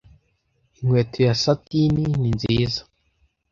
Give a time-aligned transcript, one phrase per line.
[0.77, 2.81] inkweto ya satini ni nziza